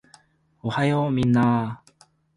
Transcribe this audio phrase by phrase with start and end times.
[0.63, 1.93] おはようみんなー